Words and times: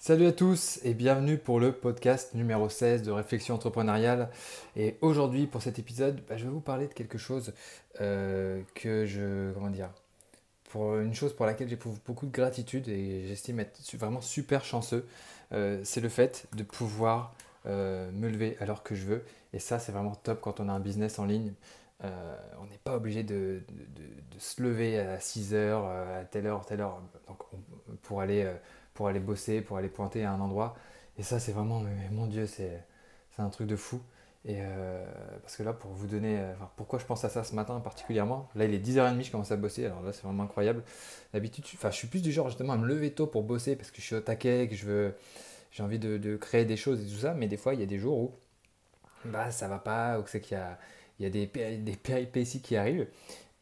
Salut 0.00 0.26
à 0.26 0.32
tous 0.32 0.78
et 0.84 0.94
bienvenue 0.94 1.38
pour 1.38 1.58
le 1.58 1.72
podcast 1.72 2.32
numéro 2.34 2.68
16 2.68 3.02
de 3.02 3.10
Réflexion 3.10 3.56
entrepreneuriale. 3.56 4.30
Et 4.76 4.96
aujourd'hui, 5.00 5.48
pour 5.48 5.60
cet 5.60 5.80
épisode, 5.80 6.22
bah, 6.28 6.36
je 6.36 6.44
vais 6.44 6.50
vous 6.50 6.60
parler 6.60 6.86
de 6.86 6.94
quelque 6.94 7.18
chose 7.18 7.52
euh, 8.00 8.62
que 8.76 9.06
je. 9.06 9.52
Comment 9.54 9.70
dire 9.70 9.90
Pour 10.70 10.98
une 10.98 11.14
chose 11.14 11.34
pour 11.34 11.46
laquelle 11.46 11.68
j'éprouve 11.68 11.98
beaucoup 12.06 12.26
de 12.26 12.30
gratitude 12.30 12.88
et 12.88 13.26
j'estime 13.26 13.58
être 13.58 13.80
vraiment 13.96 14.20
super 14.20 14.64
chanceux. 14.64 15.04
Euh, 15.52 15.80
c'est 15.82 16.00
le 16.00 16.08
fait 16.08 16.46
de 16.54 16.62
pouvoir 16.62 17.34
euh, 17.66 18.08
me 18.12 18.28
lever 18.28 18.56
alors 18.60 18.84
que 18.84 18.94
je 18.94 19.04
veux. 19.04 19.24
Et 19.52 19.58
ça, 19.58 19.80
c'est 19.80 19.90
vraiment 19.90 20.14
top 20.14 20.40
quand 20.40 20.60
on 20.60 20.68
a 20.68 20.72
un 20.72 20.80
business 20.80 21.18
en 21.18 21.26
ligne. 21.26 21.54
on 22.02 22.66
n'est 22.66 22.78
pas 22.84 22.94
obligé 22.94 23.24
de, 23.24 23.62
se 24.38 24.62
lever 24.62 25.00
à 25.00 25.18
6 25.18 25.54
heures, 25.54 25.86
à 25.86 26.24
telle 26.24 26.46
heure, 26.46 26.64
telle 26.64 26.82
heure, 26.82 27.02
pour 28.02 28.20
aller 28.20 28.48
pour 28.98 29.06
aller 29.06 29.20
bosser, 29.20 29.60
pour 29.60 29.76
aller 29.76 29.88
pointer 29.88 30.24
à 30.24 30.32
un 30.32 30.40
endroit. 30.40 30.74
Et 31.18 31.22
ça, 31.22 31.38
c'est 31.38 31.52
vraiment, 31.52 31.84
mon 32.10 32.26
Dieu, 32.26 32.48
c'est 32.48 32.84
un 33.38 33.48
truc 33.48 33.68
de 33.68 33.76
fou. 33.76 34.00
Et 34.44 34.56
euh, 34.58 35.06
parce 35.40 35.56
que 35.56 35.62
là, 35.62 35.72
pour 35.72 35.92
vous 35.92 36.08
donner, 36.08 36.36
euh, 36.40 36.52
pourquoi 36.74 36.98
je 36.98 37.04
pense 37.04 37.24
à 37.24 37.28
ça 37.28 37.44
ce 37.44 37.54
matin 37.54 37.78
particulièrement, 37.78 38.48
là 38.56 38.64
il 38.64 38.74
est 38.74 38.84
10h30, 38.84 39.22
je 39.22 39.30
commence 39.30 39.52
à 39.52 39.56
bosser, 39.56 39.86
alors 39.86 40.02
là 40.02 40.12
c'est 40.12 40.22
vraiment 40.22 40.42
incroyable. 40.42 40.82
D'habitude, 41.32 41.64
enfin, 41.74 41.92
je 41.92 41.96
suis 41.96 42.08
plus 42.08 42.22
du 42.22 42.32
genre 42.32 42.48
justement 42.48 42.72
à 42.72 42.76
me 42.76 42.86
lever 42.86 43.12
tôt 43.12 43.28
pour 43.28 43.44
bosser 43.44 43.76
parce 43.76 43.92
que 43.92 44.00
je 44.00 44.06
suis 44.06 44.16
au 44.16 44.20
taquet, 44.20 44.68
que 44.68 44.74
j'ai 45.70 45.82
envie 45.82 45.98
de, 46.00 46.36
créer 46.36 46.64
des 46.64 46.76
choses 46.76 47.00
et 47.00 47.06
tout 47.06 47.20
ça, 47.20 47.34
mais 47.34 47.46
des 47.46 47.56
fois 47.56 47.74
il 47.74 47.80
y 47.80 47.84
a 47.84 47.86
des 47.86 47.98
jours 47.98 48.18
où 48.18 48.34
bah, 49.26 49.52
ça 49.52 49.68
va 49.68 49.78
pas, 49.78 50.18
ou 50.18 50.24
c'est 50.26 50.40
qu'il 50.40 50.56
y 50.56 50.60
a, 50.60 50.76
il 51.20 51.24
y 51.24 51.26
a 51.26 51.30
des, 51.30 51.46
des 51.76 51.96
péripéties 51.96 52.62
qui 52.62 52.76
arrivent. 52.76 53.06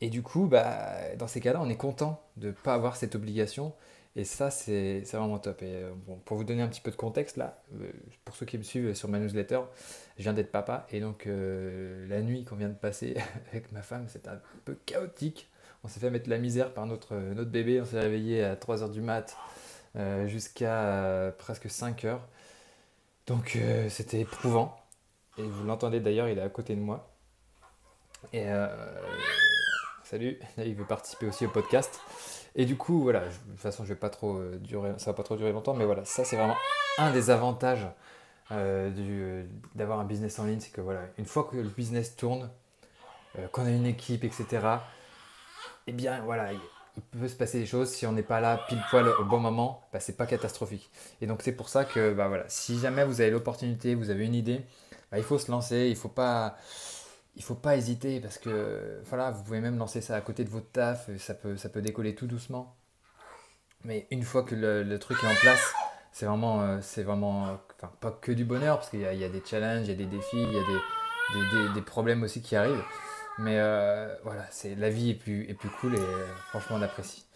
Et 0.00 0.08
du 0.08 0.22
coup, 0.22 0.46
bah, 0.46 1.14
dans 1.18 1.26
ces 1.26 1.40
cas-là, 1.40 1.60
on 1.62 1.68
est 1.68 1.76
content 1.76 2.22
de 2.36 2.48
ne 2.48 2.52
pas 2.52 2.74
avoir 2.74 2.96
cette 2.96 3.14
obligation 3.14 3.74
et 4.16 4.24
ça, 4.24 4.50
c'est 4.50 5.02
vraiment 5.12 5.38
top. 5.38 5.62
Et 5.62 5.76
euh, 5.76 5.92
bon, 6.06 6.16
pour 6.24 6.38
vous 6.38 6.44
donner 6.44 6.62
un 6.62 6.68
petit 6.68 6.80
peu 6.80 6.90
de 6.90 6.96
contexte, 6.96 7.36
là, 7.36 7.62
euh, 7.74 7.92
pour 8.24 8.34
ceux 8.34 8.46
qui 8.46 8.56
me 8.56 8.62
suivent 8.62 8.94
sur 8.94 9.10
ma 9.10 9.18
newsletter, 9.18 9.60
je 10.16 10.22
viens 10.22 10.32
d'être 10.32 10.50
papa. 10.50 10.86
Et 10.90 11.00
donc, 11.00 11.26
euh, 11.26 12.08
la 12.08 12.22
nuit 12.22 12.44
qu'on 12.44 12.56
vient 12.56 12.70
de 12.70 12.74
passer 12.74 13.14
avec 13.50 13.70
ma 13.72 13.82
femme, 13.82 14.08
c'était 14.08 14.30
un 14.30 14.40
peu 14.64 14.74
chaotique. 14.86 15.50
On 15.84 15.88
s'est 15.88 16.00
fait 16.00 16.08
mettre 16.10 16.30
la 16.30 16.38
misère 16.38 16.72
par 16.72 16.86
notre, 16.86 17.14
notre 17.14 17.50
bébé. 17.50 17.78
On 17.82 17.84
s'est 17.84 18.00
réveillé 18.00 18.42
à 18.42 18.56
3h 18.56 18.90
du 18.90 19.02
mat 19.02 19.36
jusqu'à 20.26 21.32
presque 21.38 21.66
5h. 21.66 22.18
Donc, 23.26 23.58
c'était 23.88 24.20
éprouvant. 24.20 24.76
Et 25.38 25.42
vous 25.42 25.64
l'entendez 25.64 26.00
d'ailleurs, 26.00 26.28
il 26.28 26.38
est 26.38 26.42
à 26.42 26.48
côté 26.48 26.74
de 26.74 26.80
moi. 26.80 27.08
Et 28.32 28.46
salut, 30.06 30.38
il 30.58 30.74
veut 30.74 30.84
participer 30.84 31.26
aussi 31.26 31.46
au 31.46 31.48
podcast. 31.48 32.00
Et 32.54 32.64
du 32.64 32.76
coup, 32.76 33.02
voilà, 33.02 33.20
de 33.20 33.50
toute 33.50 33.60
façon, 33.60 33.84
je 33.84 33.90
vais 33.90 33.98
pas 33.98 34.10
trop 34.10 34.36
euh, 34.36 34.56
durer, 34.58 34.92
ça 34.98 35.10
va 35.10 35.14
pas 35.14 35.22
trop 35.22 35.36
durer 35.36 35.52
longtemps, 35.52 35.74
mais 35.74 35.84
voilà, 35.84 36.04
ça 36.04 36.24
c'est 36.24 36.36
vraiment 36.36 36.56
un 36.98 37.12
des 37.12 37.30
avantages 37.30 37.86
euh, 38.52 38.90
euh, 38.96 39.44
d'avoir 39.74 39.98
un 40.00 40.04
business 40.04 40.38
en 40.38 40.44
ligne, 40.44 40.60
c'est 40.60 40.70
que 40.70 40.80
voilà, 40.80 41.00
une 41.18 41.26
fois 41.26 41.44
que 41.50 41.56
le 41.56 41.68
business 41.68 42.16
tourne, 42.16 42.50
qu'on 43.52 43.66
a 43.66 43.70
une 43.70 43.84
équipe, 43.84 44.24
etc., 44.24 44.46
eh 45.86 45.92
bien 45.92 46.22
voilà, 46.22 46.52
il 46.52 47.02
peut 47.20 47.28
se 47.28 47.36
passer 47.36 47.58
des 47.58 47.66
choses 47.66 47.90
si 47.90 48.06
on 48.06 48.12
n'est 48.12 48.22
pas 48.22 48.40
là 48.40 48.64
pile 48.68 48.82
poil 48.88 49.06
au 49.06 49.24
bon 49.24 49.38
moment, 49.38 49.82
bah, 49.92 50.00
c'est 50.00 50.16
pas 50.16 50.24
catastrophique. 50.24 50.88
Et 51.20 51.26
donc 51.26 51.42
c'est 51.42 51.52
pour 51.52 51.68
ça 51.68 51.84
que 51.84 52.14
bah, 52.14 52.28
voilà, 52.28 52.44
si 52.48 52.78
jamais 52.78 53.04
vous 53.04 53.20
avez 53.20 53.30
l'opportunité, 53.30 53.94
vous 53.94 54.08
avez 54.08 54.24
une 54.24 54.34
idée, 54.34 54.62
bah, 55.10 55.18
il 55.18 55.24
faut 55.24 55.38
se 55.38 55.50
lancer, 55.50 55.88
il 55.90 55.96
faut 55.96 56.08
pas 56.08 56.56
il 57.36 57.42
faut 57.42 57.54
pas 57.54 57.76
hésiter 57.76 58.20
parce 58.20 58.38
que 58.38 59.00
voilà, 59.04 59.30
vous 59.30 59.42
pouvez 59.44 59.60
même 59.60 59.78
lancer 59.78 60.00
ça 60.00 60.16
à 60.16 60.20
côté 60.20 60.44
de 60.44 60.50
votre 60.50 60.70
taf, 60.70 61.14
ça 61.18 61.34
peut, 61.34 61.56
ça 61.56 61.68
peut 61.68 61.82
décoller 61.82 62.14
tout 62.14 62.26
doucement. 62.26 62.76
Mais 63.84 64.06
une 64.10 64.22
fois 64.22 64.42
que 64.42 64.54
le, 64.54 64.98
truc 64.98 65.18
est 65.22 65.26
en 65.26 65.34
place, 65.34 65.74
c'est 66.12 66.26
vraiment, 66.26 66.62
euh, 66.62 66.78
c'est 66.80 67.02
vraiment 67.02 67.58
pas 68.00 68.10
que 68.10 68.32
du 68.32 68.44
bonheur 68.44 68.78
parce 68.78 68.90
qu'il 68.90 69.00
y, 69.00 69.02
y, 69.02 69.24
a 69.24 69.28
des 69.28 69.42
challenges, 69.44 69.86
il 69.86 69.90
y 69.90 69.92
a 69.92 69.96
des 69.96 70.06
défis, 70.06 70.42
il 70.42 70.52
y 70.52 70.58
a 70.58 70.62
des, 70.62 71.68
des, 71.68 71.74
des, 71.74 71.82
problèmes 71.82 72.22
aussi 72.22 72.40
qui 72.40 72.56
arrivent. 72.56 72.82
Mais 73.38 73.58
euh, 73.58 74.14
voilà, 74.24 74.46
c'est 74.50 74.74
la 74.74 74.88
vie 74.88 75.10
est 75.10 75.14
plus, 75.14 75.48
est 75.48 75.54
plus 75.54 75.68
cool 75.80 75.94
et 75.94 76.00
euh, 76.00 76.26
franchement 76.48 76.76
on 76.80 76.82
apprécie. 76.82 77.26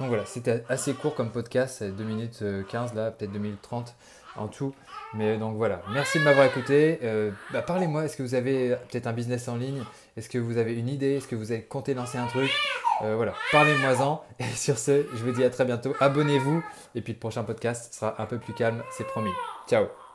Donc 0.00 0.08
voilà, 0.08 0.24
c'était 0.26 0.64
assez 0.68 0.94
court 0.94 1.14
comme 1.14 1.30
podcast, 1.30 1.76
c'est 1.78 1.90
2 1.94 2.02
minutes 2.02 2.42
15 2.68 2.94
là, 2.94 3.10
peut-être 3.12 3.32
2 3.32 3.38
minutes 3.38 3.62
30 3.62 3.94
en 4.36 4.48
tout. 4.48 4.74
Mais 5.14 5.36
donc 5.38 5.56
voilà, 5.56 5.82
merci 5.92 6.18
de 6.18 6.24
m'avoir 6.24 6.46
écouté. 6.46 7.00
Euh, 7.02 7.30
bah, 7.52 7.62
parlez-moi, 7.62 8.04
est-ce 8.04 8.16
que 8.16 8.22
vous 8.22 8.34
avez 8.34 8.76
peut-être 8.90 9.06
un 9.06 9.12
business 9.12 9.48
en 9.48 9.56
ligne? 9.56 9.82
Est-ce 10.16 10.28
que 10.28 10.38
vous 10.38 10.56
avez 10.56 10.74
une 10.74 10.88
idée? 10.88 11.16
Est-ce 11.16 11.28
que 11.28 11.36
vous 11.36 11.52
avez 11.52 11.62
compté 11.62 11.94
lancer 11.94 12.18
un 12.18 12.26
truc? 12.26 12.50
Euh, 13.02 13.16
Voilà, 13.16 13.34
parlez-moi-en. 13.52 14.24
Et 14.38 14.44
sur 14.54 14.78
ce, 14.78 15.06
je 15.14 15.24
vous 15.24 15.32
dis 15.32 15.44
à 15.44 15.50
très 15.50 15.64
bientôt. 15.64 15.94
Abonnez-vous. 16.00 16.62
Et 16.94 17.02
puis 17.02 17.12
le 17.12 17.18
prochain 17.18 17.44
podcast 17.44 17.92
sera 17.92 18.20
un 18.20 18.26
peu 18.26 18.38
plus 18.38 18.54
calme, 18.54 18.82
c'est 18.90 19.06
promis. 19.06 19.32
Ciao 19.68 20.09